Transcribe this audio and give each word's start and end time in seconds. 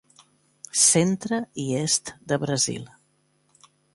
Centre 0.83 1.39
i 1.65 1.67
est 1.81 2.11
de 2.33 2.37
Brasil. 2.47 2.89